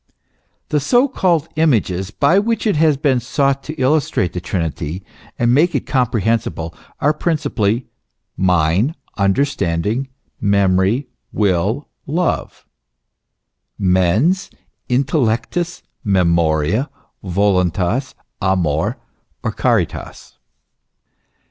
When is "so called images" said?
0.79-2.09